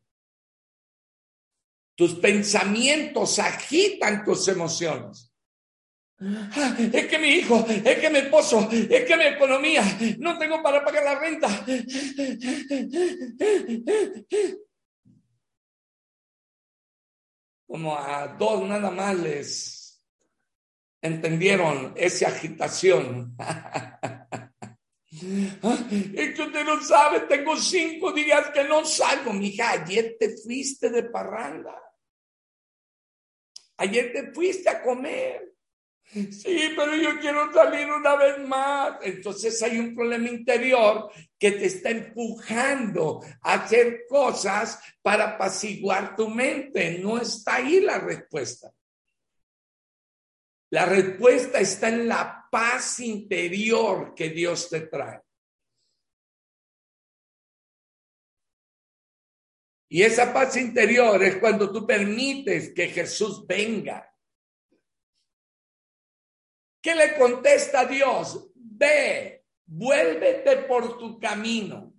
[1.95, 5.30] Tus pensamientos agitan tus emociones.
[6.21, 9.83] Es que mi hijo, es que mi esposo, es que mi economía,
[10.19, 11.65] no tengo para pagar la renta.
[17.65, 20.05] Como a dos nada más les
[21.01, 23.35] entendieron esa agitación.
[25.11, 29.33] Es que usted no sabe, tengo cinco días que no salgo.
[29.33, 31.75] Mija, ayer te fuiste de parranda.
[33.77, 35.50] Ayer te fuiste a comer.
[36.11, 38.97] Sí, pero yo quiero salir una vez más.
[39.01, 41.09] Entonces hay un problema interior
[41.39, 46.99] que te está empujando a hacer cosas para apaciguar tu mente.
[46.99, 48.73] No está ahí la respuesta.
[50.71, 55.21] La respuesta está en la paz interior que Dios te trae.
[59.89, 64.10] Y esa paz interior es cuando tú permites que Jesús venga
[66.81, 68.51] ¿Qué le contesta Dios?
[68.55, 71.93] Ve, vuélvete por tu camino.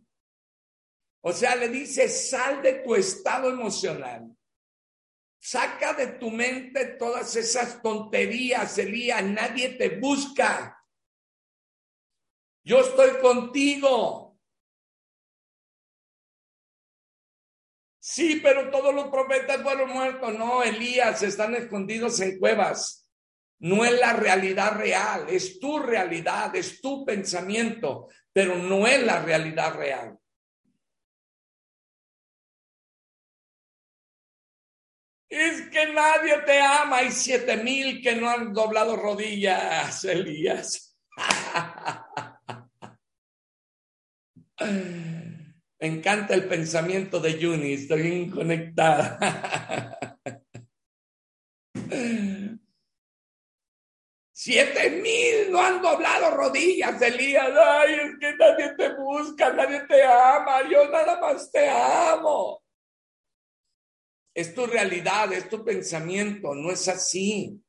[1.20, 4.37] O sea, le dice, sal de tu estado emocional.
[5.39, 9.22] Saca de tu mente todas esas tonterías, Elías.
[9.24, 10.85] Nadie te busca.
[12.64, 14.39] Yo estoy contigo.
[18.01, 20.35] Sí, pero todos los profetas fueron muertos.
[20.35, 23.01] No, Elías, están escondidos en cuevas.
[23.62, 29.22] No es la realidad real, es tu realidad, es tu pensamiento, pero no es la
[29.22, 30.18] realidad real.
[35.28, 36.98] Es que nadie te ama.
[36.98, 40.98] Hay siete mil que no han doblado rodillas, Elías.
[44.60, 50.18] Me encanta el pensamiento de Juni, estoy bien conectada.
[54.45, 57.49] Siete mil no han doblado rodillas, Elías.
[57.57, 60.68] Ay, es que nadie te busca, nadie te ama.
[60.68, 62.61] Yo nada más te amo.
[64.34, 67.62] Es tu realidad, es tu pensamiento, no es así.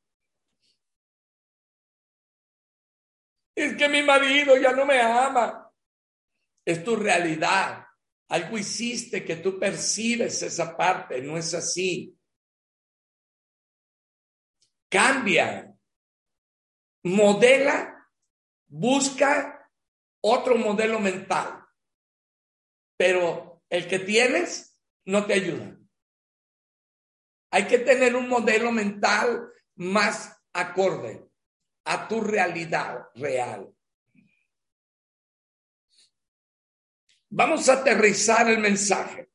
[3.54, 5.70] Es que mi marido ya no me ama.
[6.64, 7.86] Es tu realidad.
[8.30, 12.18] Algo hiciste que tú percibes esa parte, no es así.
[14.88, 15.73] Cambia.
[17.04, 18.10] Modela,
[18.66, 19.70] busca
[20.20, 21.64] otro modelo mental.
[22.96, 25.76] Pero el que tienes no te ayuda.
[27.50, 31.28] Hay que tener un modelo mental más acorde
[31.84, 33.72] a tu realidad real.
[37.28, 39.33] Vamos a aterrizar el mensaje.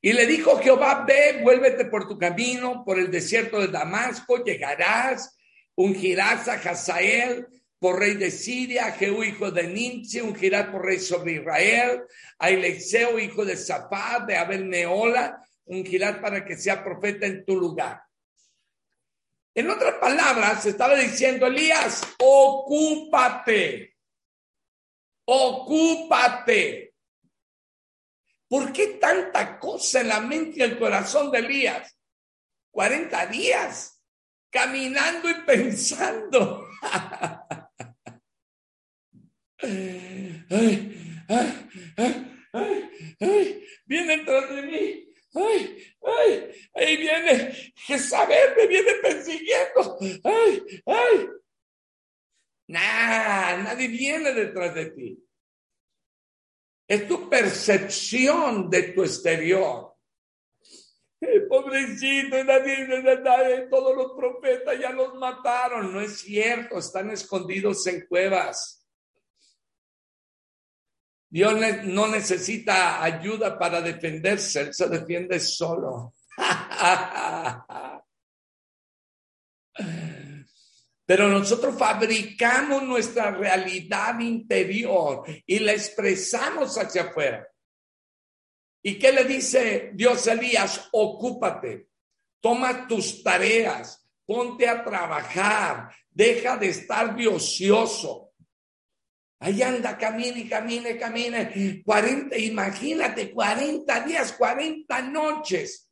[0.00, 5.36] Y le dijo Jehová, ve, vuélvete por tu camino, por el desierto de Damasco, llegarás,
[5.74, 7.46] ungirás a Hazael
[7.80, 12.02] por rey de Siria, Jehú hijo de Nimsi, ungirás por rey sobre Israel,
[12.38, 17.56] a Eliseo hijo de Zapad, de Abel Neola, ungirás para que sea profeta en tu
[17.56, 18.02] lugar.
[19.54, 23.96] En otras palabras, estaba diciendo Elías, ocúpate,
[25.24, 26.87] ocúpate.
[28.48, 31.98] ¿Por qué tanta cosa en la mente y el corazón de Elías?
[32.70, 34.02] 40 días
[34.50, 36.66] caminando y pensando.
[39.60, 41.68] ay, ay,
[42.52, 42.90] ay,
[43.20, 45.04] ay, viene tras de mí.
[45.34, 49.98] Ay, ay, ahí viene Jezabel, me viene persiguiendo.
[50.24, 51.28] Ay, ay.
[52.68, 55.27] Nah, nadie viene detrás de ti.
[56.88, 59.94] Es tu percepción de tu exterior.
[61.48, 62.36] Pobrecito,
[63.70, 65.92] todos los profetas ya los mataron.
[65.92, 68.86] No es cierto, están escondidos en cuevas.
[71.30, 76.14] Dios no necesita ayuda para defenderse, Él se defiende solo.
[81.08, 87.48] Pero nosotros fabricamos nuestra realidad interior y la expresamos hacia afuera.
[88.82, 90.86] ¿Y qué le dice Dios a Elías?
[90.92, 91.88] Ocúpate,
[92.42, 98.34] toma tus tareas, ponte a trabajar, deja de estar vicioso.
[99.40, 101.82] Ahí anda, camine, camine, camine.
[101.86, 105.87] 40, imagínate, 40 días, 40 noches.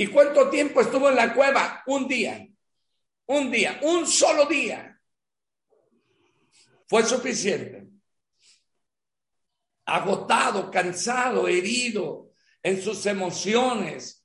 [0.00, 1.82] ¿Y cuánto tiempo estuvo en la cueva?
[1.84, 2.48] Un día.
[3.26, 4.98] Un día, un solo día.
[6.88, 7.86] Fue suficiente.
[9.84, 12.32] Agotado, cansado, herido
[12.62, 14.24] en sus emociones,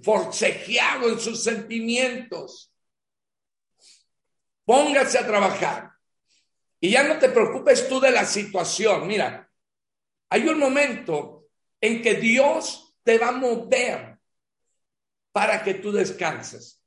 [0.00, 2.72] forcejeado en sus sentimientos
[4.64, 5.90] Póngase a trabajar.
[6.78, 9.08] Y ya no te preocupes tú de la situación.
[9.08, 9.50] Mira,
[10.28, 11.48] hay un momento
[11.80, 14.07] en que Dios te va a mover
[15.38, 16.82] para que tú descanses.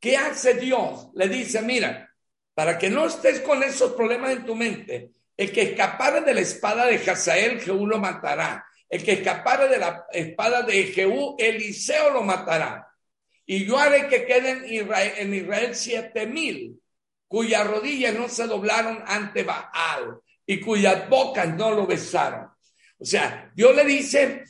[0.00, 1.10] ¿Qué hace Dios?
[1.12, 2.10] Le dice, mira,
[2.54, 6.40] para que no estés con esos problemas en tu mente, el que escapara de la
[6.40, 8.64] espada de Hazael, Jehú lo matará.
[8.88, 12.88] El que escapara de la espada de Jehú, Eliseo lo matará.
[13.44, 16.80] Y yo haré que queden en Israel, en Israel siete mil
[17.26, 22.48] cuyas rodillas no se doblaron ante Baal y cuyas bocas no lo besaron.
[22.98, 24.44] O sea, Dios le dice,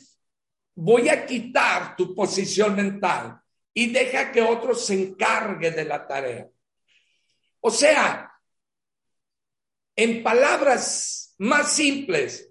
[0.81, 3.37] voy a quitar tu posición mental
[3.73, 6.47] y deja que otro se encargue de la tarea.
[7.59, 8.31] O sea,
[9.93, 12.49] en palabras más simples,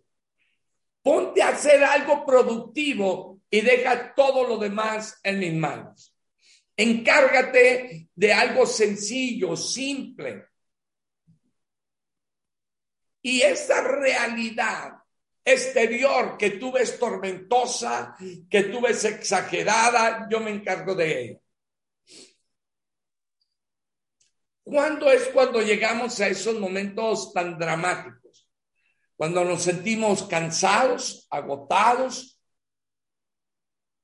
[1.03, 6.15] ponte a hacer algo productivo y deja todo lo demás en mis manos.
[6.77, 10.45] Encárgate de algo sencillo, simple.
[13.23, 14.99] Y esa realidad
[15.45, 18.17] exterior que tú ves tormentosa,
[18.51, 21.41] que tú ves exagerada, yo me encargo de ella.
[24.63, 28.47] ¿Cuándo es cuando llegamos a esos momentos tan dramáticos?
[29.17, 32.39] Cuando nos sentimos cansados, agotados,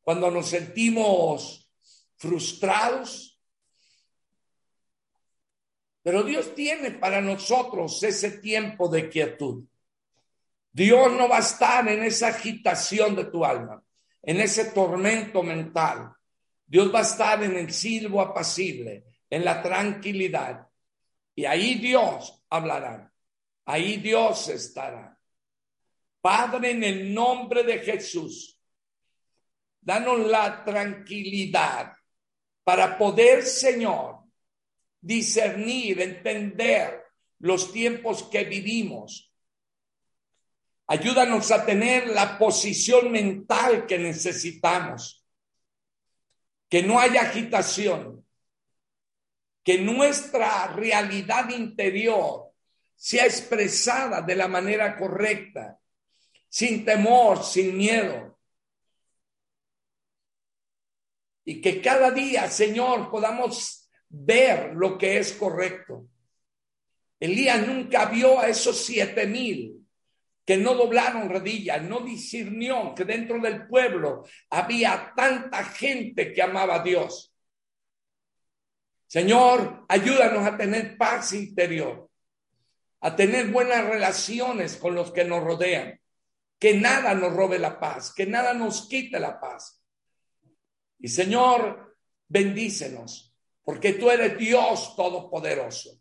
[0.00, 1.70] cuando nos sentimos
[2.16, 3.38] frustrados.
[6.02, 9.64] Pero Dios tiene para nosotros ese tiempo de quietud.
[10.74, 13.80] Dios no va a estar en esa agitación de tu alma,
[14.20, 16.12] en ese tormento mental.
[16.66, 20.66] Dios va a estar en el silbo apacible, en la tranquilidad.
[21.36, 23.08] Y ahí Dios hablará.
[23.66, 25.16] Ahí Dios estará.
[26.20, 28.60] Padre, en el nombre de Jesús,
[29.80, 31.92] danos la tranquilidad
[32.64, 34.24] para poder, Señor,
[35.00, 37.04] discernir, entender
[37.38, 39.30] los tiempos que vivimos.
[40.86, 45.24] Ayúdanos a tener la posición mental que necesitamos.
[46.68, 48.26] Que no haya agitación.
[49.62, 52.52] Que nuestra realidad interior
[52.94, 55.78] sea expresada de la manera correcta,
[56.48, 58.38] sin temor, sin miedo.
[61.46, 66.08] Y que cada día, Señor, podamos ver lo que es correcto.
[67.18, 69.83] Elías nunca vio a esos siete mil
[70.44, 76.76] que no doblaron rodillas, no discernió que dentro del pueblo había tanta gente que amaba
[76.76, 77.34] a Dios.
[79.06, 82.10] Señor, ayúdanos a tener paz interior,
[83.00, 85.98] a tener buenas relaciones con los que nos rodean,
[86.58, 89.82] que nada nos robe la paz, que nada nos quite la paz.
[90.98, 91.96] Y Señor,
[92.28, 96.00] bendícenos, porque tú eres Dios todopoderoso.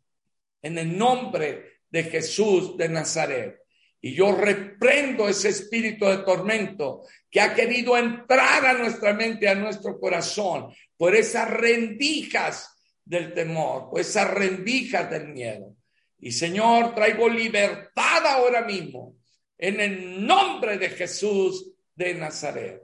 [0.62, 3.63] En el nombre de Jesús de Nazaret.
[4.06, 9.56] Y yo reprendo ese espíritu de tormento que ha querido entrar a nuestra mente, a
[9.56, 12.70] nuestro corazón, por esas rendijas
[13.06, 15.78] del temor, por esas rendijas del miedo.
[16.20, 19.16] Y Señor, traigo libertad ahora mismo
[19.58, 22.82] en el nombre de Jesús de Nazaret.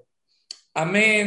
[0.74, 1.18] Amén.